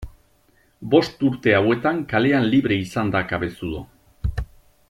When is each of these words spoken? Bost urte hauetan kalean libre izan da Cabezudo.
Bost 0.93 1.21
urte 1.27 1.53
hauetan 1.57 2.01
kalean 2.15 2.49
libre 2.55 2.81
izan 2.87 3.15
da 3.17 3.25
Cabezudo. 3.33 3.87